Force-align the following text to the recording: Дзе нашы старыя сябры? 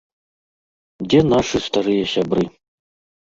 Дзе 1.07 1.19
нашы 1.33 1.57
старыя 1.67 2.05
сябры? 2.13 2.43